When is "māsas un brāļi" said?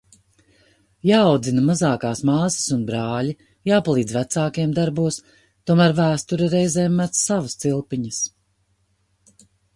2.29-3.35